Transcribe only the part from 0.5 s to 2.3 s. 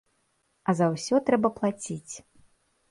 А за ўсё трэба плаціць.